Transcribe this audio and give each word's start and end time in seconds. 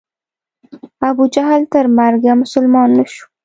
ابوجهل 1.09 1.61
تر 1.73 1.85
مرګه 1.97 2.31
مسلمان 2.41 2.89
نه 2.97 3.05
شو. 3.13 3.25